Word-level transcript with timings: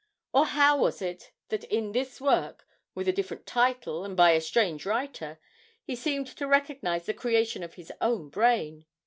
or 0.33 0.45
how 0.47 0.79
was 0.79 0.99
it 0.99 1.31
that 1.49 1.63
in 1.65 1.91
this 1.91 2.19
work, 2.19 2.65
with 2.95 3.07
a 3.07 3.13
different 3.13 3.45
title 3.45 4.03
and 4.03 4.17
by 4.17 4.31
a 4.31 4.41
strange 4.41 4.83
writer, 4.83 5.39
he 5.83 5.95
seemed 5.95 6.25
to 6.25 6.47
recognise 6.47 7.05
the 7.05 7.13
creation 7.13 7.61
of 7.61 7.75
his 7.75 7.91
own 8.01 8.27
brain? 8.27 8.87